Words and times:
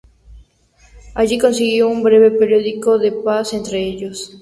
Allí 1.13 1.39
siguió 1.53 1.87
un 1.87 2.01
breve 2.01 2.31
período 2.31 2.97
de 2.97 3.11
paz 3.11 3.53
entre 3.53 3.83
ellos. 3.85 4.35